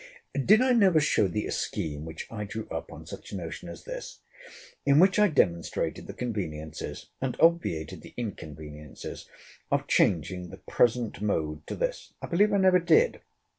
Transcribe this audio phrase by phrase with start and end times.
[0.33, 3.69] Did I never show thee a scheme which I drew up on such a notion
[3.69, 9.29] as this?—In which I demonstrated the conveniencies, and obviated the inconveniencies,
[9.71, 12.15] of changing the present mode to this?
[12.19, 13.21] I believe I never did.